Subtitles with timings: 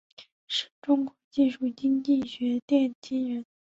[0.47, 3.45] 是中国技术经济学奠基人。